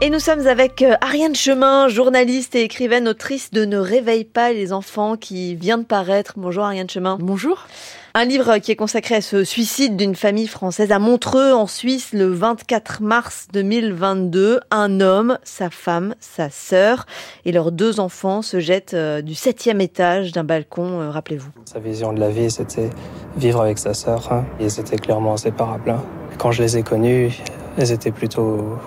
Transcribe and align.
Et 0.00 0.10
nous 0.10 0.20
sommes 0.20 0.46
avec 0.46 0.82
euh, 0.82 0.94
Ariane 1.00 1.34
Chemin, 1.34 1.88
journaliste 1.88 2.54
et 2.54 2.62
écrivaine, 2.62 3.08
autrice 3.08 3.50
de 3.50 3.64
Ne 3.64 3.78
réveille 3.78 4.22
pas 4.22 4.52
les 4.52 4.72
enfants 4.72 5.16
qui 5.16 5.56
vient 5.56 5.76
de 5.76 5.82
paraître. 5.82 6.34
Bonjour 6.36 6.62
Ariane 6.62 6.88
Chemin. 6.88 7.18
Bonjour. 7.20 7.66
Un 8.14 8.24
livre 8.24 8.58
qui 8.58 8.70
est 8.70 8.76
consacré 8.76 9.16
à 9.16 9.20
ce 9.20 9.42
suicide 9.42 9.96
d'une 9.96 10.14
famille 10.14 10.46
française 10.46 10.92
à 10.92 11.00
Montreux 11.00 11.52
en 11.52 11.66
Suisse 11.66 12.10
le 12.12 12.28
24 12.28 13.02
mars 13.02 13.48
2022. 13.52 14.60
Un 14.70 15.00
homme, 15.00 15.36
sa 15.42 15.68
femme, 15.68 16.14
sa 16.20 16.48
sœur 16.48 17.04
et 17.44 17.50
leurs 17.50 17.72
deux 17.72 17.98
enfants 17.98 18.40
se 18.40 18.60
jettent 18.60 18.94
euh, 18.94 19.20
du 19.20 19.34
septième 19.34 19.80
étage 19.80 20.30
d'un 20.30 20.44
balcon, 20.44 21.00
euh, 21.00 21.10
rappelez-vous. 21.10 21.50
Sa 21.64 21.80
vision 21.80 22.12
de 22.12 22.20
la 22.20 22.30
vie, 22.30 22.52
c'était 22.52 22.90
vivre 23.36 23.62
avec 23.62 23.78
sa 23.78 23.94
sœur. 23.94 24.32
Hein. 24.32 24.44
Ils 24.60 24.78
étaient 24.78 24.98
clairement 24.98 25.32
inséparables. 25.32 25.90
Hein. 25.90 26.04
Quand 26.38 26.52
je 26.52 26.62
les 26.62 26.76
ai 26.76 26.84
connus, 26.84 27.36
elles 27.76 27.90
étaient 27.90 28.12
plutôt 28.12 28.78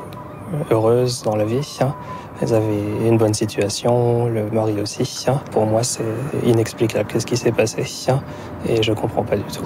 heureuses 0.69 1.23
dans 1.23 1.35
la 1.35 1.45
vie. 1.45 1.77
Hein. 1.81 1.95
Elles 2.41 2.55
avaient 2.55 3.07
une 3.07 3.17
bonne 3.17 3.35
situation, 3.35 4.25
le 4.25 4.49
mari 4.49 4.81
aussi. 4.81 5.25
Hein. 5.27 5.41
Pour 5.51 5.67
moi, 5.67 5.83
c'est 5.83 6.03
inexplicable 6.43 7.07
qu'est-ce 7.11 7.27
qui 7.27 7.37
s'est 7.37 7.51
passé. 7.51 7.83
Hein. 8.09 8.23
Et 8.67 8.81
je 8.81 8.93
comprends 8.93 9.23
pas 9.23 9.37
du 9.37 9.43
tout. 9.43 9.65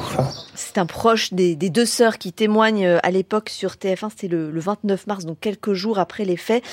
C'est 0.55 0.77
un 0.77 0.85
proche 0.85 1.33
des, 1.33 1.55
des, 1.55 1.69
deux 1.69 1.85
sœurs 1.85 2.17
qui 2.17 2.33
témoigne 2.33 2.85
euh, 2.85 2.99
à 3.03 3.11
l'époque 3.11 3.49
sur 3.49 3.71
TF1, 3.73 4.09
c'était 4.09 4.27
le, 4.27 4.51
le, 4.51 4.59
29 4.59 5.07
mars, 5.07 5.25
donc 5.25 5.37
quelques 5.39 5.73
jours 5.73 5.99
après 5.99 6.25
les 6.25 6.37
faits. 6.37 6.63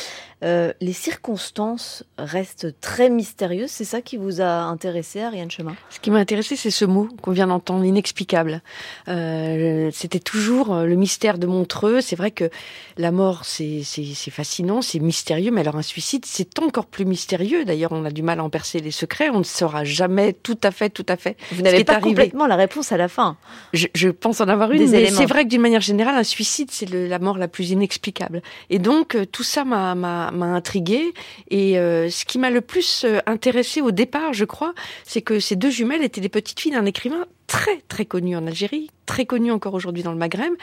Euh, 0.44 0.72
les 0.80 0.92
circonstances 0.92 2.02
restent 2.18 2.80
très 2.80 3.10
mystérieuses. 3.10 3.70
C'est 3.70 3.84
ça 3.84 4.00
qui 4.00 4.16
vous 4.16 4.40
a 4.40 4.62
intéressé, 4.62 5.20
Ariane 5.20 5.50
Chemin? 5.50 5.76
Ce 5.90 6.00
qui 6.00 6.10
m'a 6.10 6.18
intéressé, 6.18 6.56
c'est 6.56 6.72
ce 6.72 6.84
mot 6.84 7.08
qu'on 7.22 7.30
vient 7.30 7.46
d'entendre, 7.46 7.84
inexplicable. 7.84 8.60
Euh, 9.06 9.90
c'était 9.92 10.18
toujours 10.18 10.74
le 10.74 10.94
mystère 10.96 11.38
de 11.38 11.46
Montreux. 11.46 12.00
C'est 12.00 12.16
vrai 12.16 12.32
que 12.32 12.50
la 12.96 13.12
mort, 13.12 13.44
c'est 13.44 13.82
fascinant, 14.30 14.82
c'est 14.82 14.98
mystérieux, 14.98 15.52
mais 15.52 15.60
alors 15.60 15.76
un 15.76 15.82
suicide, 15.92 16.24
c'est 16.26 16.58
encore 16.58 16.86
plus 16.86 17.04
mystérieux. 17.04 17.64
D'ailleurs, 17.64 17.92
on 17.92 18.04
a 18.04 18.10
du 18.10 18.22
mal 18.22 18.40
à 18.40 18.44
en 18.44 18.50
percer 18.50 18.80
les 18.80 18.90
secrets. 18.90 19.28
On 19.28 19.40
ne 19.40 19.44
saura 19.44 19.84
jamais 19.84 20.32
tout 20.32 20.58
à 20.62 20.70
fait, 20.70 20.88
tout 20.88 21.04
à 21.06 21.16
fait. 21.16 21.36
Vous 21.52 21.62
n'avez 21.62 21.84
pas 21.84 21.94
arrivé. 21.94 22.08
complètement 22.08 22.46
la 22.46 22.56
réponse 22.56 22.92
à 22.92 22.96
la 22.96 23.08
fin. 23.08 23.36
Je, 23.74 23.88
je 23.94 24.08
pense 24.08 24.40
en 24.40 24.48
avoir 24.48 24.72
une, 24.72 24.88
mais 24.90 25.10
c'est 25.10 25.26
vrai 25.26 25.44
que 25.44 25.50
d'une 25.50 25.60
manière 25.60 25.82
générale, 25.82 26.14
un 26.14 26.24
suicide, 26.24 26.70
c'est 26.70 26.88
la 26.88 27.18
mort 27.18 27.36
la 27.36 27.48
plus 27.48 27.70
inexplicable. 27.70 28.42
Et 28.70 28.78
donc, 28.78 29.14
euh, 29.14 29.26
tout 29.26 29.42
ça 29.42 29.64
m'a 29.64 30.30
intriguée. 30.30 31.12
Et 31.50 31.78
euh, 31.78 32.08
ce 32.08 32.24
qui 32.24 32.38
m'a 32.38 32.50
le 32.50 32.62
plus 32.62 33.04
euh, 33.04 33.18
intéressé 33.26 33.82
au 33.82 33.90
départ, 33.90 34.32
je 34.32 34.46
crois, 34.46 34.72
c'est 35.04 35.22
que 35.22 35.40
ces 35.40 35.56
deux 35.56 35.70
jumelles 35.70 36.02
étaient 36.02 36.22
des 36.22 36.30
petites 36.30 36.58
filles 36.58 36.72
d'un 36.72 36.86
écrivain 36.86 37.26
très 37.46 37.82
très 37.88 38.06
connu 38.06 38.34
en 38.34 38.46
Algérie, 38.46 38.90
très 39.04 39.26
connu 39.26 39.52
encore 39.52 39.74
aujourd'hui 39.74 40.02
dans 40.02 40.12
le 40.12 40.18
Maghreb, 40.18 40.54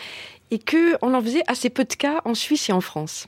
et 0.50 0.58
que 0.58 0.96
on 1.04 1.14
en 1.14 1.22
faisait 1.22 1.44
assez 1.46 1.70
peu 1.70 1.84
de 1.84 1.94
cas 1.94 2.22
en 2.26 2.34
Suisse 2.34 2.70
et 2.70 2.74
en 2.74 2.82
France 2.82 3.28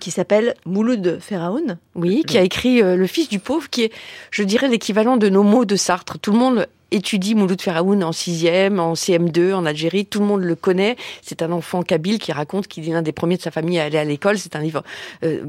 qui 0.00 0.10
s'appelle 0.10 0.54
Mouloud 0.66 1.18
Feraoun. 1.20 1.78
Oui, 1.94 2.24
qui 2.26 2.38
a 2.38 2.42
écrit 2.42 2.82
euh, 2.82 2.96
Le 2.96 3.06
fils 3.06 3.28
du 3.28 3.38
pauvre, 3.38 3.70
qui 3.70 3.84
est, 3.84 3.92
je 4.30 4.42
dirais, 4.42 4.68
l'équivalent 4.68 5.16
de 5.16 5.28
nos 5.28 5.42
mots 5.42 5.64
de 5.64 5.76
Sartre. 5.76 6.18
Tout 6.18 6.32
le 6.32 6.38
monde 6.38 6.66
étudie 6.90 7.34
Mouloud 7.34 7.60
Feraoun 7.60 8.02
en 8.02 8.12
sixième, 8.12 8.80
en 8.80 8.94
CM2 8.94 9.54
en 9.54 9.64
Algérie. 9.64 10.06
Tout 10.06 10.20
le 10.20 10.26
monde 10.26 10.42
le 10.42 10.54
connaît. 10.54 10.96
C'est 11.22 11.42
un 11.42 11.52
enfant 11.52 11.82
kabyle 11.82 12.18
qui 12.18 12.32
raconte 12.32 12.66
qu'il 12.66 12.88
est 12.88 12.92
l'un 12.92 13.02
des 13.02 13.12
premiers 13.12 13.36
de 13.36 13.42
sa 13.42 13.50
famille 13.50 13.78
à 13.78 13.84
aller 13.84 13.98
à 13.98 14.04
l'école. 14.04 14.38
C'est 14.38 14.56
un 14.56 14.60
livre 14.60 14.82
euh, 15.24 15.44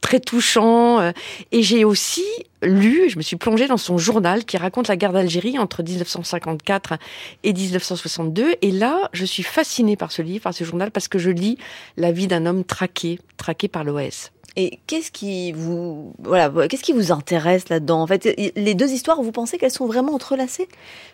très 0.00 0.20
touchant. 0.20 1.00
Euh, 1.00 1.12
et 1.52 1.62
j'ai 1.62 1.84
aussi 1.84 2.24
lu, 2.66 3.08
je 3.08 3.16
me 3.16 3.22
suis 3.22 3.36
plongée 3.36 3.66
dans 3.66 3.76
son 3.76 3.98
journal 3.98 4.44
qui 4.44 4.56
raconte 4.56 4.88
la 4.88 4.96
guerre 4.96 5.12
d'Algérie 5.12 5.58
entre 5.58 5.82
1954 5.82 6.94
et 7.44 7.52
1962. 7.52 8.54
Et 8.62 8.70
là, 8.70 9.08
je 9.12 9.24
suis 9.24 9.42
fascinée 9.42 9.96
par 9.96 10.12
ce 10.12 10.22
livre, 10.22 10.42
par 10.42 10.54
ce 10.54 10.64
journal, 10.64 10.90
parce 10.90 11.08
que 11.08 11.18
je 11.18 11.30
lis 11.30 11.58
la 11.96 12.12
vie 12.12 12.26
d'un 12.26 12.46
homme 12.46 12.64
traqué, 12.64 13.18
traqué 13.36 13.68
par 13.68 13.84
l'OS. 13.84 14.30
Et 14.58 14.78
qu'est-ce 14.86 15.10
qui 15.10 15.52
vous 15.52 16.14
voilà, 16.18 16.50
qu'est-ce 16.66 16.82
qui 16.82 16.94
vous 16.94 17.12
intéresse 17.12 17.68
là-dedans 17.68 18.00
En 18.00 18.06
fait, 18.06 18.24
les 18.56 18.74
deux 18.74 18.90
histoires, 18.90 19.20
vous 19.20 19.30
pensez 19.30 19.58
qu'elles 19.58 19.70
sont 19.70 19.86
vraiment 19.86 20.14
entrelacées? 20.14 20.66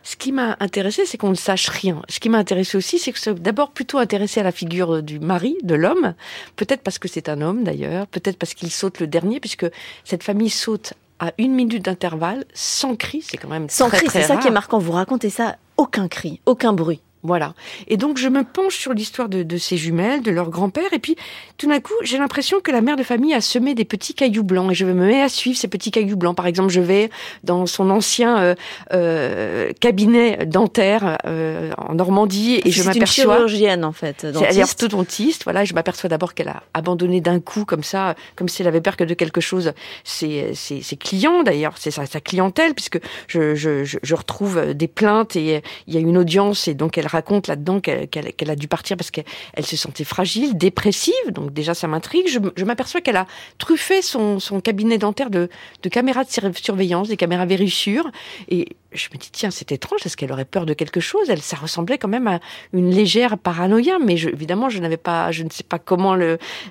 Ce 0.04 0.14
qui 0.14 0.30
m'a 0.30 0.56
intéressé, 0.60 1.06
c'est 1.06 1.18
qu'on 1.18 1.30
ne 1.30 1.34
sache 1.34 1.68
rien. 1.68 2.02
Ce 2.08 2.20
qui 2.20 2.28
m'a 2.28 2.38
intéressé 2.38 2.76
aussi, 2.78 3.00
c'est 3.00 3.10
que 3.10 3.18
c'est 3.18 3.34
d'abord 3.34 3.72
plutôt 3.72 3.98
intéressé 3.98 4.38
à 4.38 4.44
la 4.44 4.52
figure 4.52 5.02
du 5.02 5.18
mari, 5.18 5.56
de 5.64 5.74
l'homme, 5.74 6.14
peut-être 6.54 6.82
parce 6.82 7.00
que 7.00 7.08
c'est 7.08 7.28
un 7.28 7.40
homme 7.40 7.64
d'ailleurs, 7.64 8.06
peut-être 8.06 8.38
parce 8.38 8.54
qu'il 8.54 8.70
saute 8.70 9.00
le 9.00 9.08
dernier, 9.08 9.40
puisque 9.40 9.66
cette 10.04 10.22
famille 10.22 10.50
saute 10.50 10.94
à 11.22 11.32
une 11.38 11.54
minute 11.54 11.84
d'intervalle, 11.84 12.44
sans 12.52 12.96
cri, 12.96 13.22
c'est 13.22 13.36
quand 13.36 13.48
même 13.48 13.68
sans 13.68 13.88
cri. 13.88 14.06
C'est 14.10 14.24
ça 14.24 14.36
qui 14.38 14.48
est 14.48 14.52
marquant. 14.52 14.78
Vous 14.78 14.90
racontez 14.90 15.30
ça, 15.30 15.54
aucun 15.76 16.08
cri, 16.08 16.40
aucun 16.46 16.72
bruit. 16.72 17.00
Voilà. 17.22 17.54
Et 17.86 17.96
donc 17.96 18.18
je 18.18 18.28
me 18.28 18.42
penche 18.42 18.76
sur 18.76 18.92
l'histoire 18.92 19.28
de, 19.28 19.44
de, 19.44 19.56
ces 19.56 19.76
jumelles, 19.76 20.22
de 20.22 20.32
leur 20.32 20.50
grand-père, 20.50 20.92
et 20.92 20.98
puis 20.98 21.16
tout 21.56 21.68
d'un 21.68 21.78
coup 21.78 21.92
j'ai 22.02 22.18
l'impression 22.18 22.60
que 22.60 22.72
la 22.72 22.80
mère 22.80 22.96
de 22.96 23.04
famille 23.04 23.32
a 23.32 23.40
semé 23.40 23.74
des 23.74 23.84
petits 23.84 24.14
cailloux 24.14 24.42
blancs, 24.42 24.72
et 24.72 24.74
je 24.74 24.84
me 24.84 24.92
mets 24.92 25.22
à 25.22 25.28
suivre 25.28 25.56
ces 25.56 25.68
petits 25.68 25.92
cailloux 25.92 26.16
blancs. 26.16 26.36
Par 26.36 26.46
exemple, 26.46 26.70
je 26.70 26.80
vais 26.80 27.10
dans 27.44 27.66
son 27.66 27.90
ancien 27.90 28.38
euh, 28.38 28.54
euh, 28.92 29.70
cabinet 29.78 30.46
dentaire 30.46 31.18
euh, 31.26 31.70
en 31.78 31.94
Normandie, 31.94 32.60
et 32.64 32.70
je 32.72 32.82
m'aperçois. 32.82 33.06
C'est 33.06 33.22
une 33.22 33.28
chirurgienne 33.28 33.84
en 33.84 33.92
fait. 33.92 34.24
Est 34.24 34.62
orthodontiste, 34.62 35.44
voilà. 35.44 35.62
Et 35.62 35.66
je 35.66 35.74
m'aperçois 35.74 36.08
d'abord 36.08 36.34
qu'elle 36.34 36.48
a 36.48 36.64
abandonné 36.74 37.20
d'un 37.20 37.38
coup 37.38 37.64
comme 37.64 37.84
ça, 37.84 38.16
comme 38.34 38.48
si 38.48 38.62
elle 38.62 38.68
avait 38.68 38.80
peur 38.80 38.96
que 38.96 39.04
de 39.04 39.14
quelque 39.14 39.40
chose. 39.40 39.72
Ses, 40.02 40.54
ses, 40.54 40.82
ses 40.82 40.96
clients 40.96 41.44
d'ailleurs, 41.44 41.74
c'est 41.78 41.92
sa, 41.92 42.04
sa, 42.06 42.20
clientèle, 42.20 42.74
puisque 42.74 42.98
je, 43.28 43.54
je, 43.54 43.84
je, 43.84 44.14
retrouve 44.14 44.74
des 44.74 44.88
plaintes 44.88 45.36
et 45.36 45.62
il 45.86 45.94
y 45.94 45.96
a 45.96 46.00
une 46.00 46.18
audience, 46.18 46.66
et 46.66 46.74
donc 46.74 46.98
elle 46.98 47.06
raconte 47.12 47.48
là-dedans 47.48 47.80
qu'elle 47.80 48.50
a 48.50 48.56
dû 48.56 48.68
partir 48.68 48.96
parce 48.96 49.10
qu'elle 49.10 49.24
se 49.62 49.76
sentait 49.76 50.04
fragile, 50.04 50.56
dépressive. 50.56 51.12
Donc 51.32 51.52
déjà, 51.52 51.74
ça 51.74 51.88
m'intrigue. 51.88 52.28
Je, 52.28 52.64
m'aperçois 52.64 53.00
qu'elle 53.00 53.16
a 53.16 53.26
truffé 53.58 54.02
son, 54.02 54.38
cabinet 54.62 54.98
dentaire 54.98 55.30
de, 55.30 55.48
caméras 55.90 56.24
de 56.24 56.30
surveillance, 56.56 57.08
des 57.08 57.16
caméras 57.16 57.46
vérissures. 57.46 58.10
Et 58.48 58.76
je 58.92 59.08
me 59.12 59.18
dis, 59.18 59.30
tiens, 59.30 59.50
c'est 59.50 59.72
étrange. 59.72 60.00
Est-ce 60.04 60.16
qu'elle 60.16 60.32
aurait 60.32 60.44
peur 60.44 60.66
de 60.66 60.74
quelque 60.74 61.00
chose? 61.00 61.30
Elle, 61.30 61.42
ça 61.42 61.56
ressemblait 61.56 61.98
quand 61.98 62.08
même 62.08 62.26
à 62.26 62.40
une 62.72 62.90
légère 62.90 63.38
paranoïa. 63.38 63.98
Mais 63.98 64.14
évidemment, 64.14 64.68
je 64.68 64.80
pas, 64.96 65.32
je 65.32 65.42
ne 65.42 65.50
sais 65.50 65.62
pas 65.62 65.78
comment 65.78 66.16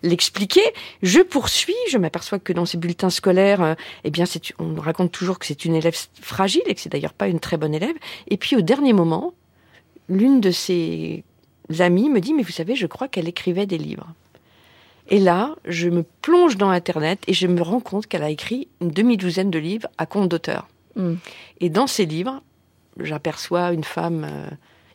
l'expliquer. 0.03 0.61
je 1.01 1.21
poursuis. 1.21 1.75
Je 1.89 1.97
m'aperçois 1.97 2.39
que 2.39 2.53
dans 2.53 2.65
ces 2.65 2.77
bulletins 2.77 3.09
scolaires, 3.09 3.61
euh, 3.61 3.73
eh 4.03 4.11
bien, 4.11 4.25
on 4.59 4.75
raconte 4.75 5.11
toujours 5.11 5.39
que 5.39 5.45
c'est 5.45 5.65
une 5.65 5.75
élève 5.75 5.95
fragile 6.21 6.61
et 6.65 6.75
que 6.75 6.81
c'est 6.81 6.91
d'ailleurs 6.91 7.13
pas 7.13 7.27
une 7.27 7.39
très 7.39 7.57
bonne 7.57 7.73
élève. 7.73 7.95
Et 8.27 8.37
puis 8.37 8.55
au 8.55 8.61
dernier 8.61 8.93
moment, 8.93 9.33
l'une 10.09 10.41
de 10.41 10.51
ses 10.51 11.23
amies 11.79 12.09
me 12.09 12.19
dit, 12.19 12.33
mais 12.33 12.43
vous 12.43 12.51
savez, 12.51 12.75
je 12.75 12.87
crois 12.87 13.07
qu'elle 13.07 13.27
écrivait 13.27 13.65
des 13.65 13.77
livres. 13.77 14.07
Et 15.07 15.19
là, 15.19 15.55
je 15.65 15.89
me 15.89 16.03
plonge 16.21 16.57
dans 16.57 16.69
Internet 16.69 17.21
et 17.27 17.33
je 17.33 17.47
me 17.47 17.61
rends 17.61 17.79
compte 17.79 18.07
qu'elle 18.07 18.23
a 18.23 18.29
écrit 18.29 18.67
une 18.79 18.91
demi-douzaine 18.91 19.51
de 19.51 19.59
livres 19.59 19.87
à 19.97 20.05
compte 20.05 20.29
d'auteur. 20.29 20.67
Hmm. 20.95 21.15
Et 21.59 21.69
dans 21.69 21.87
ces 21.87 22.05
livres, 22.05 22.41
j'aperçois 22.99 23.71
une 23.73 23.83
femme 23.83 24.25
euh, 24.29 24.49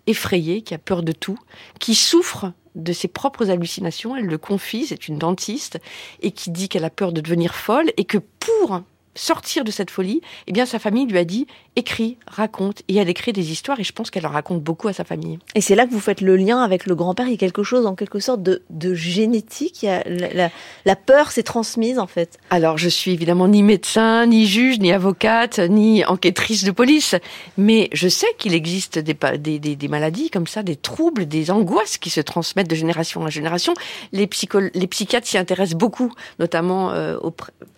effrayée, 0.06 0.62
qui 0.62 0.74
a 0.74 0.78
peur 0.78 1.02
de 1.02 1.12
tout, 1.12 1.38
qui 1.80 1.94
souffre 1.94 2.52
de 2.74 2.92
ses 2.92 3.08
propres 3.08 3.50
hallucinations. 3.50 4.16
Elle 4.16 4.26
le 4.26 4.38
confie, 4.38 4.86
c'est 4.86 5.08
une 5.08 5.18
dentiste, 5.18 5.78
et 6.22 6.30
qui 6.30 6.50
dit 6.50 6.68
qu'elle 6.68 6.84
a 6.84 6.90
peur 6.90 7.12
de 7.12 7.20
devenir 7.20 7.54
folle 7.54 7.90
et 7.96 8.04
que 8.04 8.18
pour 8.18 8.82
sortir 9.16 9.64
de 9.64 9.70
cette 9.70 9.90
folie, 9.90 10.20
eh 10.46 10.52
bien 10.52 10.66
sa 10.66 10.78
famille 10.78 11.06
lui 11.06 11.18
a 11.18 11.24
dit 11.24 11.46
écris, 11.74 12.16
raconte, 12.26 12.82
et 12.88 12.96
elle 12.96 13.08
écrit 13.08 13.32
des 13.32 13.50
histoires 13.50 13.78
et 13.80 13.84
je 13.84 13.92
pense 13.92 14.10
qu'elle 14.10 14.26
en 14.26 14.30
raconte 14.30 14.62
beaucoup 14.62 14.88
à 14.88 14.92
sa 14.92 15.04
famille. 15.04 15.38
Et 15.54 15.60
c'est 15.60 15.74
là 15.74 15.86
que 15.86 15.90
vous 15.90 16.00
faites 16.00 16.20
le 16.20 16.36
lien 16.36 16.62
avec 16.62 16.86
le 16.86 16.94
grand-père, 16.94 17.26
il 17.26 17.32
y 17.32 17.34
a 17.34 17.38
quelque 17.38 17.62
chose 17.62 17.86
en 17.86 17.94
quelque 17.94 18.18
sorte 18.18 18.42
de, 18.42 18.62
de 18.70 18.94
génétique, 18.94 19.82
il 19.82 19.86
y 19.86 19.88
a 19.88 20.02
la, 20.06 20.50
la, 20.84 20.96
peur 20.96 21.30
s'est 21.30 21.42
transmise 21.42 21.98
en 21.98 22.06
fait. 22.06 22.38
Alors 22.50 22.78
je 22.78 22.88
suis 22.88 23.10
évidemment 23.10 23.48
ni 23.48 23.62
médecin, 23.62 24.26
ni 24.26 24.46
juge, 24.46 24.78
ni 24.78 24.92
avocate, 24.92 25.58
ni 25.58 26.04
enquêtrice 26.04 26.64
de 26.64 26.70
police, 26.70 27.14
mais 27.58 27.90
je 27.92 28.08
sais 28.08 28.26
qu'il 28.38 28.54
existe 28.54 28.98
des, 28.98 29.16
des, 29.38 29.58
des, 29.58 29.76
des, 29.76 29.88
maladies 29.88 30.30
comme 30.30 30.46
ça, 30.46 30.62
des 30.62 30.76
troubles, 30.76 31.26
des 31.26 31.50
angoisses 31.50 31.98
qui 31.98 32.10
se 32.10 32.20
transmettent 32.20 32.70
de 32.70 32.74
génération 32.74 33.22
en 33.22 33.28
génération. 33.28 33.74
Les, 34.12 34.26
psycho 34.26 34.60
les 34.72 34.86
psychiatres 34.86 35.26
s'y 35.26 35.38
intéressent 35.38 35.78
beaucoup, 35.78 36.12
notamment 36.38 36.90
euh, 36.92 37.18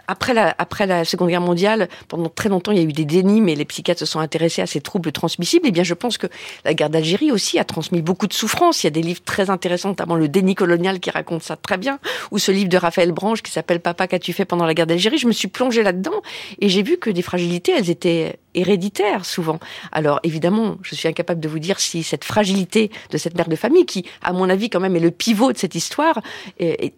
après, 0.06 0.34
la, 0.34 0.55
après 0.58 0.87
la 0.87 1.05
Seconde 1.05 1.27
Guerre 1.28 1.40
mondiale, 1.40 1.88
pendant 2.08 2.28
très 2.28 2.48
longtemps, 2.48 2.72
il 2.72 2.78
y 2.78 2.80
a 2.80 2.84
eu 2.84 2.92
des 2.92 3.04
dénis, 3.04 3.40
mais 3.40 3.54
les 3.54 3.64
psychiatres 3.64 4.00
se 4.00 4.06
sont 4.06 4.20
intéressés 4.20 4.62
à 4.62 4.66
ces 4.66 4.80
troubles 4.80 5.12
transmissibles. 5.12 5.66
Eh 5.69 5.70
bien, 5.70 5.84
je 5.84 5.94
pense 5.94 6.19
que 6.19 6.26
la 6.64 6.75
guerre 6.75 6.90
d'Algérie 6.90 7.30
aussi 7.30 7.58
a 7.58 7.64
transmis 7.64 8.02
beaucoup 8.02 8.26
de 8.26 8.32
souffrances. 8.32 8.82
Il 8.82 8.86
y 8.86 8.88
a 8.88 8.90
des 8.90 9.02
livres 9.02 9.22
très 9.25 9.50
intéressants, 9.50 9.90
notamment 9.90 10.16
Le 10.16 10.28
déni 10.28 10.54
colonial 10.54 11.00
qui 11.00 11.10
raconte 11.10 11.42
ça 11.42 11.56
très 11.56 11.76
bien, 11.76 11.98
ou 12.30 12.38
ce 12.38 12.50
livre 12.50 12.69
de 12.69 12.76
Raphaël 12.76 13.12
Branche 13.12 13.42
qui 13.42 13.52
s'appelle 13.52 13.80
Papa, 13.80 14.06
qu'as-tu 14.06 14.32
fait 14.32 14.44
pendant 14.44 14.66
la 14.66 14.75
guerre 14.75 14.86
d'Algérie? 14.86 15.19
Je 15.19 15.26
me 15.26 15.32
suis 15.32 15.48
plongée 15.48 15.82
là-dedans 15.82 16.22
et 16.60 16.69
j'ai 16.69 16.82
vu 16.82 16.98
que 16.98 17.10
des 17.10 17.22
fragilités, 17.22 17.72
elles 17.72 17.90
étaient 17.90 18.38
héréditaires 18.54 19.24
souvent. 19.24 19.58
Alors 19.92 20.20
évidemment, 20.22 20.76
je 20.82 20.94
suis 20.94 21.08
incapable 21.08 21.40
de 21.40 21.48
vous 21.48 21.58
dire 21.58 21.80
si 21.80 22.02
cette 22.02 22.24
fragilité 22.24 22.90
de 23.10 23.18
cette 23.18 23.36
mère 23.36 23.48
de 23.48 23.56
famille, 23.56 23.86
qui 23.86 24.04
à 24.22 24.32
mon 24.32 24.48
avis 24.48 24.70
quand 24.70 24.80
même 24.80 24.96
est 24.96 25.00
le 25.00 25.10
pivot 25.10 25.52
de 25.52 25.58
cette 25.58 25.74
histoire, 25.74 26.20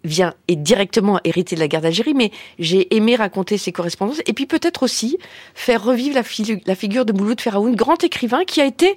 vient 0.03 0.33
est 0.47 0.55
directement 0.55 1.19
héritée 1.23 1.55
de 1.55 1.59
la 1.59 1.67
guerre 1.67 1.81
d'Algérie, 1.81 2.13
mais 2.13 2.31
j'ai 2.59 2.95
aimé 2.95 3.15
raconter 3.15 3.57
ces 3.57 3.71
correspondances 3.71 4.21
et 4.25 4.33
puis 4.33 4.45
peut-être 4.45 4.83
aussi 4.83 5.17
faire 5.53 5.83
revivre 5.83 6.15
la, 6.15 6.75
figure 6.75 7.05
de 7.05 7.13
Mouloud 7.13 7.39
Feraoun, 7.41 7.75
grand 7.75 8.03
écrivain 8.03 8.43
qui 8.45 8.61
a 8.61 8.65
été, 8.65 8.95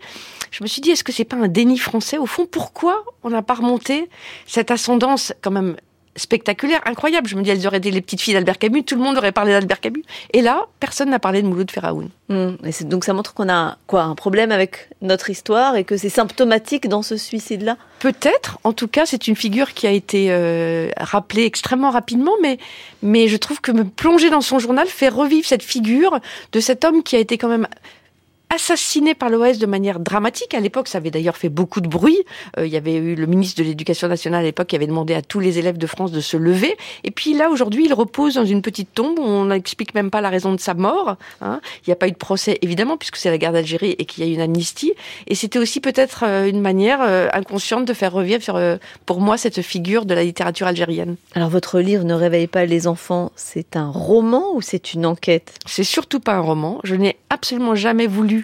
je 0.51 0.63
me 0.63 0.69
suis 0.69 0.81
dit, 0.81 0.91
est-ce 0.91 1.05
que 1.05 1.13
c'est 1.13 1.25
pas 1.25 1.37
un 1.37 1.49
déni 1.49 1.79
français 1.79 2.19
au 2.19 2.27
fond? 2.27 2.47
Pourquoi 2.47 3.05
on 3.23 3.31
n'a 3.31 3.43
pas 3.43 3.55
remonté 3.55 4.09
cette 4.47 4.71
ascendance 4.71 5.33
quand 5.43 5.51
même 5.51 5.77
spectaculaire, 6.17 6.81
incroyable. 6.87 7.29
Je 7.29 7.37
me 7.37 7.43
dis, 7.43 7.51
elles 7.51 7.67
auraient 7.67 7.79
été 7.79 7.91
les 7.91 8.01
petites 8.01 8.21
filles 8.21 8.35
d'Albert 8.35 8.59
Camus, 8.59 8.85
tout 8.85 8.97
le 8.97 9.03
monde 9.03 9.17
aurait 9.17 9.33
parlé 9.33 9.53
d'Albert 9.53 9.81
Camus. 9.81 10.05
Et 10.33 10.43
là, 10.43 10.67
personne 10.81 11.11
n'a 11.11 11.19
parlé 11.19 11.43
de 11.43 11.47
Mouloud 11.47 11.71
Feraoun. 11.71 12.09
Mmh. 12.29 12.51
Et 12.65 12.85
donc 12.85 13.05
ça 13.05 13.13
montre 13.13 13.35
qu'on 13.35 13.49
a 13.49 13.77
quoi 13.87 14.05
un 14.05 14.15
problème 14.15 14.51
avec 14.51 14.89
notre 15.03 15.29
histoire 15.31 15.77
et 15.77 15.85
que 15.85 15.97
c'est 15.97 16.09
symptomatique 16.09 16.89
dans 16.89 17.03
ce 17.03 17.17
suicide-là? 17.17 17.77
Peut-être. 17.99 18.59
En 18.65 18.73
tout 18.73 18.89
cas, 18.89 19.07
c'est 19.07 19.29
une 19.29 19.37
figure 19.37 19.75
qui 19.75 19.87
a 19.87 19.91
été 19.91 20.29
euh, 20.31 20.89
rappelée 20.97 21.45
extrêmement 21.45 21.91
rapidement, 21.91 22.33
mais 22.43 22.59
mais 23.03 23.29
je 23.29 23.37
trouve 23.37 23.61
que 23.61 23.73
me 23.73 23.85
plonger 23.85 24.31
dans 24.31 24.41
son 24.41 24.59
journal 24.59 24.87
fait 24.87 25.09
revivre 25.09 25.47
cette 25.47 25.63
figure 25.63 26.19
de 26.53 26.61
cet 26.61 26.85
homme 26.85 27.03
qui 27.03 27.17
a 27.17 27.19
été 27.19 27.39
quand 27.39 27.49
même 27.49 27.69
assassiné 28.55 29.15
par 29.15 29.31
l'OS 29.31 29.59
de 29.59 29.67
manière 29.67 30.01
dramatique. 30.01 30.55
À 30.55 30.61
l'époque, 30.61 30.89
ça 30.89 30.99
avait 30.99 31.11
d'ailleurs 31.11 31.37
fait 31.37 31.49
beaucoup 31.49 31.81
de 31.81 31.89
bruit. 31.89 32.19
Euh, 32.59 32.67
il 32.67 32.73
y 32.73 32.77
avait 32.77 32.95
eu 32.95 33.15
le 33.15 33.27
ministre 33.27 33.61
de 33.61 33.67
l'Éducation 33.67 34.09
nationale 34.09 34.41
à 34.41 34.45
l'époque 34.45 34.69
qui 34.69 34.77
avait 34.77 34.87
demandé 34.87 35.15
à 35.15 35.23
tous 35.23 35.41
les 35.41 35.59
élèves 35.59 35.79
de 35.79 35.87
France 35.87 36.13
de 36.13 36.21
se 36.21 36.37
lever. 36.37 36.77
Et 37.03 37.11
puis 37.11 37.35
là, 37.35 37.51
aujourd'hui, 37.51 37.85
il 37.85 37.93
repose 37.93 38.35
dans 38.35 38.45
une 38.45 38.63
petite 38.63 38.95
tombe. 38.95 39.19
On 39.19 39.47
n'explique 39.47 39.95
même 39.95 40.11
pas 40.11 40.21
la 40.21 40.31
raison 40.31 40.53
de 40.53 40.61
sa 40.61 40.75
mort. 40.75 41.17
Hein. 41.41 41.61
Il 41.83 41.91
n'y 41.91 41.93
a 41.93 41.97
pas 41.97 42.09
eu 42.09 42.13
de 42.13 42.17
procès, 42.17 42.59
évidemment, 42.63 42.97
puisque 42.97 43.17
c'est 43.17 43.31
la 43.31 43.39
guerre 43.39 43.53
d'Algérie 43.53 43.97
et 43.99 44.05
qu'il 44.05 44.25
y 44.25 44.27
a 44.27 44.31
eu 44.31 44.35
une 44.35 44.41
amnistie. 44.41 44.93
Et 45.27 45.35
c'était 45.35 45.59
aussi 45.59 45.81
peut-être 45.81 46.25
euh, 46.25 46.49
une 46.49 46.61
manière 46.61 47.01
euh, 47.03 47.29
inconsciente 47.33 47.85
de 47.85 47.93
faire 47.93 48.13
revivre, 48.13 48.79
pour 49.07 49.21
moi, 49.21 49.37
cette 49.37 49.63
figure 49.63 50.07
de 50.07 50.15
la 50.15 50.23
littérature 50.23 50.67
algérienne. 50.67 51.17
Alors, 51.35 51.51
votre 51.51 51.81
livre 51.81 52.05
Ne 52.05 52.15
réveille 52.15 52.47
pas 52.47 52.65
les 52.65 52.87
enfants, 52.87 53.33
c'est 53.37 53.77
un 53.77 53.91
roman 53.91 54.55
ou 54.55 54.61
c'est 54.61 54.95
une 54.95 55.07
enquête? 55.07 55.55
C'est 55.67 55.85
surtout 55.85 56.21
pas 56.21 56.35
un 56.35 56.41
roman. 56.41 56.81
Je 56.85 56.95
n'ai 56.95 57.17
absolument 57.31 57.75
jamais 57.75 58.07
voulu 58.07 58.44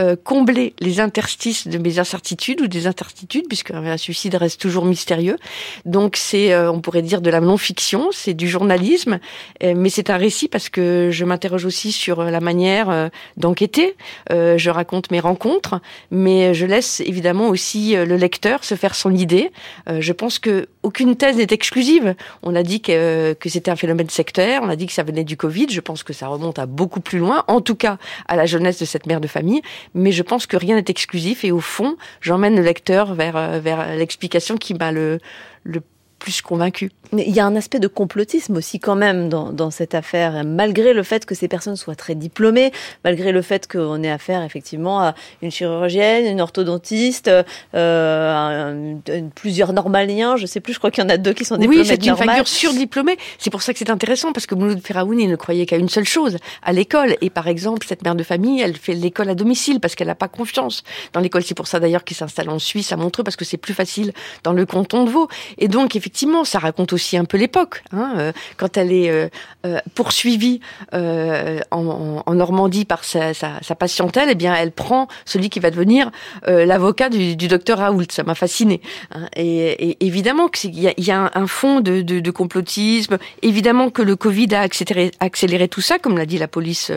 euh, 0.00 0.16
combler 0.16 0.72
les 0.80 0.98
interstices 0.98 1.68
de 1.68 1.76
mes 1.76 1.98
incertitudes 1.98 2.62
ou 2.62 2.68
des 2.68 2.86
incertitudes, 2.86 3.46
puisque 3.48 3.70
un 3.70 3.96
suicide 3.98 4.34
reste 4.34 4.58
toujours 4.58 4.86
mystérieux. 4.86 5.36
Donc 5.84 6.16
c'est, 6.16 6.52
euh, 6.52 6.72
on 6.72 6.80
pourrait 6.80 7.02
dire, 7.02 7.20
de 7.20 7.28
la 7.28 7.40
non-fiction, 7.40 8.08
c'est 8.10 8.32
du 8.32 8.48
journalisme, 8.48 9.18
euh, 9.62 9.74
mais 9.76 9.90
c'est 9.90 10.08
un 10.08 10.16
récit 10.16 10.48
parce 10.48 10.70
que 10.70 11.10
je 11.10 11.24
m'interroge 11.26 11.66
aussi 11.66 11.92
sur 11.92 12.24
la 12.24 12.40
manière 12.40 13.10
d'enquêter. 13.36 13.96
je 14.30 14.70
raconte 14.70 15.10
mes 15.10 15.20
rencontres, 15.20 15.80
mais 16.10 16.54
je 16.54 16.66
laisse 16.66 17.00
évidemment 17.00 17.48
aussi 17.48 17.94
le 17.94 18.16
lecteur 18.16 18.64
se 18.64 18.74
faire 18.74 18.94
son 18.94 19.14
idée. 19.14 19.50
je 19.86 20.12
pense 20.12 20.38
que 20.38 20.68
aucune 20.82 21.16
thèse 21.16 21.36
n'est 21.36 21.46
exclusive. 21.50 22.14
On 22.42 22.54
a 22.56 22.62
dit 22.62 22.80
que, 22.80 23.34
que 23.34 23.48
c'était 23.48 23.70
un 23.70 23.76
phénomène 23.76 24.08
sectaire, 24.08 24.62
on 24.62 24.68
a 24.68 24.76
dit 24.76 24.86
que 24.86 24.92
ça 24.92 25.02
venait 25.02 25.24
du 25.24 25.36
Covid. 25.36 25.66
Je 25.70 25.80
pense 25.80 26.02
que 26.02 26.12
ça 26.12 26.28
remonte 26.28 26.58
à 26.58 26.66
beaucoup 26.66 27.00
plus 27.00 27.18
loin, 27.18 27.44
en 27.48 27.60
tout 27.60 27.74
cas 27.74 27.98
à 28.28 28.36
la 28.36 28.46
jeunesse 28.46 28.78
de 28.78 28.84
cette 28.84 29.06
mère 29.06 29.20
de 29.20 29.28
famille. 29.28 29.62
Mais 29.94 30.12
je 30.12 30.22
pense 30.22 30.46
que 30.46 30.56
rien 30.56 30.76
n'est 30.76 30.84
exclusif 30.88 31.44
et 31.44 31.52
au 31.52 31.60
fond, 31.60 31.96
j'emmène 32.20 32.56
le 32.56 32.62
lecteur 32.62 33.14
vers, 33.14 33.36
euh, 33.36 33.60
vers 33.60 33.96
l'explication 33.96 34.56
qui 34.56 34.74
m'a 34.74 34.92
le, 34.92 35.18
le 35.64 35.82
plus 36.20 36.42
convaincu. 36.42 36.90
Mais 37.12 37.24
il 37.26 37.34
y 37.34 37.40
a 37.40 37.46
un 37.46 37.56
aspect 37.56 37.80
de 37.80 37.88
complotisme 37.88 38.56
aussi 38.56 38.78
quand 38.78 38.94
même 38.94 39.28
dans, 39.28 39.50
dans, 39.50 39.72
cette 39.72 39.96
affaire, 39.96 40.44
malgré 40.44 40.92
le 40.92 41.02
fait 41.02 41.26
que 41.26 41.34
ces 41.34 41.48
personnes 41.48 41.74
soient 41.74 41.96
très 41.96 42.14
diplômées, 42.14 42.70
malgré 43.04 43.32
le 43.32 43.42
fait 43.42 43.66
qu'on 43.66 44.00
ait 44.04 44.10
affaire 44.10 44.44
effectivement 44.44 45.00
à 45.00 45.14
une 45.42 45.50
chirurgienne, 45.50 46.26
une 46.26 46.40
orthodontiste, 46.40 47.28
euh, 47.74 48.94
plusieurs 49.34 49.72
normaliens, 49.72 50.36
je 50.36 50.46
sais 50.46 50.60
plus, 50.60 50.74
je 50.74 50.78
crois 50.78 50.92
qu'il 50.92 51.02
y 51.02 51.06
en 51.06 51.10
a 51.10 51.16
deux 51.16 51.32
qui 51.32 51.44
sont 51.44 51.56
diplômés 51.56 51.80
Oui, 51.80 51.86
c'est 51.86 52.06
une 52.06 52.16
figure 52.16 52.46
surdiplômée. 52.46 53.16
C'est 53.38 53.50
pour 53.50 53.62
ça 53.62 53.72
que 53.72 53.78
c'est 53.78 53.90
intéressant 53.90 54.32
parce 54.32 54.46
que 54.46 54.54
Mouloud 54.54 54.80
Ferraouni 54.80 55.26
ne 55.26 55.36
croyait 55.36 55.66
qu'à 55.66 55.76
une 55.76 55.88
seule 55.88 56.04
chose, 56.04 56.36
à 56.62 56.72
l'école. 56.72 57.16
Et 57.22 57.30
par 57.30 57.48
exemple, 57.48 57.86
cette 57.88 58.04
mère 58.04 58.14
de 58.14 58.22
famille, 58.22 58.60
elle 58.60 58.76
fait 58.76 58.94
l'école 58.94 59.30
à 59.30 59.34
domicile 59.34 59.80
parce 59.80 59.96
qu'elle 59.96 60.08
n'a 60.08 60.14
pas 60.14 60.28
confiance 60.28 60.84
dans 61.12 61.20
l'école. 61.20 61.42
C'est 61.42 61.56
pour 61.56 61.66
ça 61.66 61.80
d'ailleurs 61.80 62.04
qu'il 62.04 62.16
s'installe 62.16 62.50
en 62.50 62.58
Suisse 62.58 62.92
à 62.92 62.96
Montreux 62.96 63.24
parce 63.24 63.36
que 63.36 63.44
c'est 63.44 63.56
plus 63.56 63.74
facile 63.74 64.12
dans 64.44 64.52
le 64.52 64.64
canton 64.66 65.04
de 65.04 65.10
Vaud. 65.10 65.28
Et 65.58 65.66
donc 65.66 65.96
effectivement 65.96 66.09
effectivement, 66.10 66.44
ça 66.44 66.58
raconte 66.58 66.92
aussi 66.92 67.16
un 67.16 67.24
peu 67.24 67.36
l'époque. 67.36 67.84
Hein, 67.92 68.14
euh, 68.16 68.32
quand 68.56 68.76
elle 68.76 68.92
est 68.92 69.10
euh, 69.10 69.28
euh, 69.64 69.78
poursuivie 69.94 70.58
en, 70.90 72.34
Normandie 72.34 72.84
par 72.84 73.04
sa, 73.04 73.32
sa, 73.32 73.74
patientèle, 73.78 74.28
eh 74.30 74.34
bien, 74.34 74.54
elle 74.54 74.72
prend 74.72 75.06
celui 75.24 75.50
qui 75.50 75.60
va 75.60 75.70
devenir 75.70 76.10
l'avocat 76.46 77.10
du, 77.10 77.36
docteur 77.36 77.78
Raoult. 77.78 78.10
Ça 78.10 78.24
m'a 78.24 78.34
fasciné. 78.34 78.80
Hein. 79.14 79.28
et, 79.36 80.04
évidemment 80.04 80.48
qu'il 80.48 80.76
y, 80.76 80.92
y, 80.96 81.10
a 81.12 81.30
un 81.32 81.46
fond 81.46 81.80
de, 81.80 82.30
complotisme. 82.30 83.18
Évidemment 83.42 83.90
que 83.90 84.02
le 84.02 84.16
Covid 84.16 84.54
a 84.54 84.62
accéléré, 84.62 85.12
accéléré 85.20 85.68
tout 85.68 85.82
ça, 85.82 85.98
comme 85.98 86.18
l'a 86.18 86.26
dit 86.26 86.38
la 86.38 86.48
police 86.48 86.90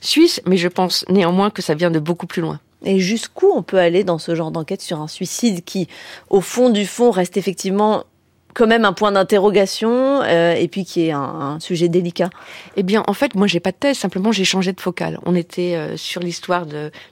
suisse. 0.00 0.40
Mais 0.46 0.56
je 0.56 0.68
pense 0.68 1.04
néanmoins 1.08 1.50
que 1.50 1.62
ça 1.62 1.74
vient 1.74 1.90
de 1.90 1.98
beaucoup 1.98 2.26
plus 2.26 2.42
loin. 2.42 2.60
Et 2.84 2.98
jusqu'où 2.98 3.50
on 3.54 3.62
peut 3.62 3.78
aller 3.78 4.04
dans 4.04 4.18
ce 4.18 4.34
genre 4.34 4.50
d'enquête 4.50 4.82
sur 4.82 5.00
un 5.00 5.08
suicide 5.08 5.64
qui, 5.64 5.88
au 6.30 6.40
fond 6.40 6.70
du 6.70 6.86
fond, 6.86 7.10
reste 7.10 7.36
effectivement 7.36 8.04
quand 8.54 8.66
même 8.66 8.84
un 8.84 8.92
point 8.92 9.12
d'interrogation 9.12 10.22
euh, 10.22 10.54
et 10.54 10.68
puis 10.68 10.84
qui 10.84 11.06
est 11.06 11.12
un, 11.12 11.20
un, 11.20 11.60
sujet 11.60 11.88
délicat 11.88 12.30
Eh 12.76 12.82
bien, 12.82 13.02
en 13.06 13.14
fait, 13.14 13.34
moi, 13.34 13.46
j'ai 13.46 13.60
pas 13.60 13.72
de 13.72 13.76
thèse. 13.76 13.98
Simplement, 13.98 14.32
j'ai 14.32 14.44
changé 14.44 14.72
de 14.72 14.80
focale. 14.80 15.18
On 15.24 15.34
était 15.34 15.74
euh, 15.74 15.96
sur 15.96 16.20
l'histoire 16.20 16.66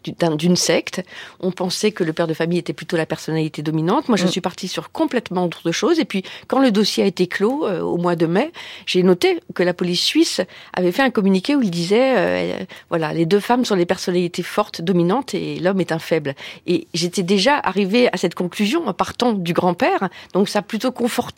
d'une 0.05 0.57
secte. 0.57 1.03
On 1.41 1.51
pensait 1.51 1.93
que 1.93 2.05
le 2.05 2.13
père 2.13 2.27
de 2.27 2.35
famille 2.35 2.59
était 2.59 2.73
plutôt 2.73 2.97
la 2.97 3.07
personnalité 3.07 3.63
dominante. 3.63 4.09
Moi, 4.09 4.17
je 4.19 4.25
mm. 4.25 4.29
suis 4.29 4.41
partie 4.41 4.69
sur 4.69 4.93
complètement 4.93 5.45
autre 5.45 5.71
chose. 5.73 5.99
Et 5.99 6.05
puis, 6.05 6.25
quand 6.47 6.61
le 6.61 6.71
dossier 6.71 7.05
a 7.05 7.07
été 7.07 7.27
clos 7.27 7.67
euh, 7.67 7.81
au 7.81 7.97
mois 7.97 8.17
de 8.17 8.27
mai, 8.27 8.53
j'ai 8.87 9.03
noté 9.03 9.41
que 9.55 9.63
la 9.63 9.73
police 9.75 10.03
suisse 10.03 10.41
avait 10.75 10.93
fait 10.93 11.03
un 11.03 11.11
communiqué 11.11 11.57
où 11.57 11.63
il 11.63 11.71
disait 11.71 12.15
euh, 12.17 12.65
voilà, 12.91 13.13
les 13.13 13.27
deux 13.27 13.41
femmes 13.41 13.65
sont 13.65 13.75
les 13.75 13.87
personnalités 13.87 14.43
fortes, 14.43 14.83
dominantes, 14.83 15.35
et 15.35 15.59
l'homme 15.59 15.81
est 15.81 15.93
un 15.93 15.99
faible. 15.99 16.35
Et 16.67 16.87
j'étais 16.93 17.23
déjà 17.23 17.59
arrivée 17.59 18.09
à 18.13 18.17
cette 18.17 18.35
conclusion 18.35 18.87
en 18.87 18.93
partant 18.93 19.33
du 19.33 19.53
grand-père. 19.53 20.09
Donc, 20.35 20.49
ça 20.49 20.59
a 20.59 20.63
plutôt 20.63 20.93
conforté 20.93 21.30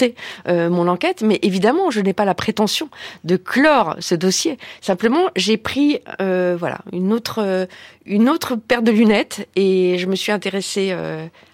euh, 0.48 0.70
mon 0.70 0.88
enquête, 0.88 1.22
mais 1.22 1.38
évidemment, 1.42 1.90
je 1.90 2.00
n'ai 2.00 2.12
pas 2.12 2.24
la 2.24 2.34
prétention 2.34 2.88
de 3.24 3.36
clore 3.36 3.96
ce 4.00 4.14
dossier. 4.14 4.58
Simplement, 4.80 5.28
j'ai 5.36 5.56
pris 5.56 6.00
euh, 6.20 6.56
voilà 6.58 6.78
une 6.92 7.12
autre 7.12 7.40
euh, 7.42 7.66
une 8.04 8.28
autre 8.28 8.56
paire 8.56 8.82
de 8.82 8.90
lunettes 8.90 9.48
et 9.56 9.96
je 9.98 10.06
me 10.06 10.16
suis 10.16 10.32
intéressée 10.32 10.94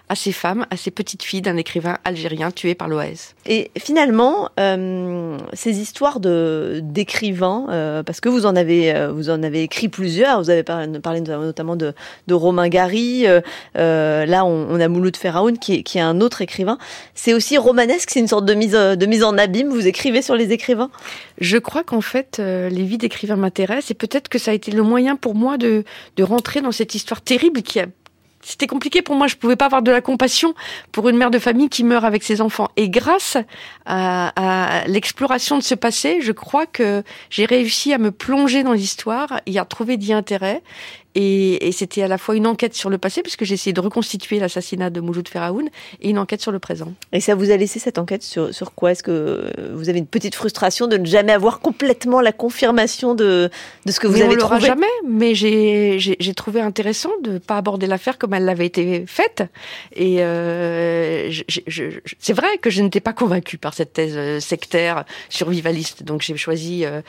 à 0.08 0.14
ces 0.14 0.32
femmes, 0.32 0.66
à 0.70 0.76
ces 0.76 0.90
petites 0.90 1.22
filles 1.22 1.42
d'un 1.42 1.56
écrivain 1.56 1.98
algérien 2.04 2.50
tué 2.50 2.74
par 2.74 2.88
l'OAS. 2.88 3.34
Et 3.46 3.70
finalement, 3.78 4.48
euh, 4.58 5.38
ces 5.52 5.78
histoires 5.78 6.20
de 6.20 6.80
d'écrivains, 6.82 7.66
euh, 7.70 8.02
parce 8.02 8.20
que 8.20 8.28
vous 8.28 8.46
en 8.46 8.56
avez 8.56 8.94
euh, 8.94 9.12
vous 9.12 9.30
en 9.30 9.42
avez 9.42 9.62
écrit 9.62 9.88
plusieurs, 9.88 10.42
vous 10.42 10.50
avez 10.50 10.62
parlé, 10.62 11.20
notamment 11.20 11.76
de, 11.76 11.94
de 12.26 12.34
Romain 12.34 12.68
Gary, 12.68 13.26
là 13.74 14.44
on, 14.44 14.80
a 14.80 14.88
Mouloud 14.88 15.16
Ferraoun 15.16 15.58
qui 15.58 15.76
est, 15.76 15.82
qui 15.82 15.98
est 15.98 16.02
un 16.02 16.20
autre 16.20 16.42
écrivain. 16.42 16.78
C'est 17.14 17.34
aussi 17.34 17.58
romanesque, 17.58 18.10
c'est 18.10 18.20
une 18.20 18.28
sorte 18.28 18.44
de 18.44 18.54
mise 18.54 18.72
de 18.72 19.06
mise 19.06 19.24
en 19.24 19.36
abîme. 19.36 19.68
Vous 19.68 19.86
écrivez 19.86 20.22
sur 20.22 20.34
les 20.34 20.52
écrivains? 20.52 20.90
Je 21.40 21.58
crois 21.58 21.84
qu'en 21.84 22.00
fait 22.00 22.38
les 22.38 22.84
vies 22.84 22.98
d'écrivains 22.98 23.36
m'intéressent 23.36 23.90
et 23.90 23.94
peut-être 23.94 24.28
que 24.28 24.38
ça 24.38 24.52
a 24.52 24.54
été 24.54 24.70
le 24.70 24.82
moyen 24.82 25.16
pour 25.16 25.34
moi 25.34 25.58
de 25.58 25.84
de 26.16 26.22
rentrer 26.22 26.60
dans 26.60 26.72
cette 26.72 26.94
histoire 26.94 27.20
terrible 27.20 27.62
qui 27.62 27.80
a 27.80 27.86
c'était 28.42 28.66
compliqué 28.66 29.02
pour 29.02 29.16
moi. 29.16 29.26
Je 29.26 29.36
pouvais 29.36 29.56
pas 29.56 29.66
avoir 29.66 29.82
de 29.82 29.90
la 29.90 30.00
compassion 30.00 30.54
pour 30.92 31.08
une 31.08 31.16
mère 31.16 31.30
de 31.30 31.38
famille 31.38 31.68
qui 31.68 31.84
meurt 31.84 32.04
avec 32.04 32.22
ses 32.22 32.40
enfants. 32.40 32.68
Et 32.76 32.88
grâce 32.88 33.36
à, 33.86 34.82
l'exploration 34.86 35.58
de 35.58 35.62
ce 35.62 35.74
passé, 35.74 36.20
je 36.20 36.32
crois 36.32 36.66
que 36.66 37.02
j'ai 37.30 37.44
réussi 37.44 37.92
à 37.92 37.98
me 37.98 38.10
plonger 38.10 38.62
dans 38.62 38.72
l'histoire 38.72 39.40
et 39.46 39.58
à 39.58 39.64
trouver 39.64 39.96
d'y 39.96 40.12
intérêt. 40.12 40.62
Et, 41.20 41.72
c'était 41.72 42.02
à 42.02 42.08
la 42.08 42.16
fois 42.16 42.36
une 42.36 42.46
enquête 42.46 42.74
sur 42.74 42.90
le 42.90 42.98
passé, 42.98 43.22
puisque 43.22 43.44
j'ai 43.44 43.54
essayé 43.54 43.72
de 43.72 43.80
reconstituer 43.80 44.38
l'assassinat 44.38 44.88
de 44.88 45.00
Mouloud 45.00 45.28
Feraoun, 45.28 45.68
et 46.00 46.10
une 46.10 46.18
enquête 46.18 46.40
sur 46.40 46.52
le 46.52 46.60
présent. 46.60 46.92
Et 47.12 47.20
ça 47.20 47.34
vous 47.34 47.50
a 47.50 47.56
laissé 47.56 47.80
cette 47.80 47.98
enquête 47.98 48.22
sur, 48.22 48.54
sur 48.54 48.72
quoi? 48.72 48.92
Est-ce 48.92 49.02
que 49.02 49.50
vous 49.74 49.88
avez 49.88 49.98
une 49.98 50.06
petite 50.06 50.36
frustration 50.36 50.86
de 50.86 50.96
ne 50.96 51.04
jamais 51.04 51.32
avoir 51.32 51.58
complètement 51.58 52.20
la 52.20 52.30
confirmation 52.30 53.16
de, 53.16 53.50
de 53.84 53.92
ce 53.92 53.98
que 53.98 54.06
vous 54.06 54.20
avez 54.20 54.36
on 54.36 54.38
trouvé? 54.38 54.60
jamais, 54.66 54.86
mais 55.08 55.34
j'ai 55.34 56.34
trouvé 56.36 56.60
intéressant 56.60 57.10
de 57.24 57.32
ne 57.32 57.38
pas 57.38 57.56
aborder 57.56 57.88
l'affaire 57.88 58.16
comme 58.16 58.34
elle 58.34 58.44
l'avait 58.44 58.66
été 58.66 59.04
faite. 59.06 59.42
Et 59.96 60.18
euh, 60.20 61.32
c'est 62.20 62.32
vrai 62.32 62.58
que 62.58 62.70
je 62.70 62.80
n'étais 62.80 63.00
pas 63.00 63.12
convaincue 63.12 63.58
par 63.58 63.74
cette 63.74 63.92
thèse 63.92 64.14
euh, 64.16 64.38
sectaire, 64.38 65.04
survivaliste. 65.30 66.04
Donc 66.04 66.22
j'ai 66.22 66.36
choisi 66.36 66.84
euh, 66.84 67.00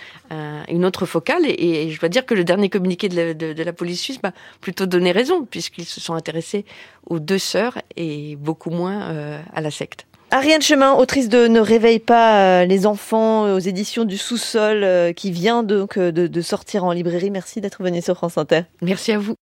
une 0.67 0.83
autre 0.83 1.05
focale, 1.05 1.43
et, 1.45 1.91
je 1.91 1.99
dois 1.99 2.09
dire 2.09 2.25
que 2.25 2.33
le 2.33 2.43
dernier 2.43 2.69
communiqué 2.69 3.07
de 3.07 3.33
de, 3.33 3.53
de 3.53 3.63
la 3.63 3.73
police 3.73 3.98
Suisse 3.99 4.21
m'a 4.23 4.33
plutôt 4.61 4.85
donné 4.85 5.11
raison, 5.11 5.45
puisqu'ils 5.45 5.85
se 5.85 6.01
sont 6.01 6.13
intéressés 6.13 6.65
aux 7.07 7.19
deux 7.19 7.37
sœurs 7.37 7.77
et 7.95 8.35
beaucoup 8.35 8.69
moins 8.69 9.01
euh, 9.11 9.39
à 9.53 9.61
la 9.61 9.71
secte. 9.71 10.05
Ariane 10.31 10.61
Chemin, 10.61 10.93
autrice 10.93 11.27
de 11.27 11.47
Ne 11.47 11.59
réveille 11.59 11.99
pas 11.99 12.61
euh, 12.61 12.65
les 12.65 12.85
enfants 12.85 13.45
euh, 13.45 13.55
aux 13.55 13.59
éditions 13.59 14.05
du 14.05 14.17
sous-sol, 14.17 15.13
qui 15.15 15.31
vient 15.31 15.63
donc 15.63 15.97
de, 15.97 16.27
de 16.27 16.41
sortir 16.41 16.83
en 16.83 16.91
librairie. 16.91 17.31
Merci 17.31 17.61
d'être 17.61 17.81
venue 17.81 18.01
sur 18.01 18.15
France 18.15 18.37
Inter. 18.37 18.61
Merci 18.81 19.11
à 19.11 19.19
vous. 19.19 19.35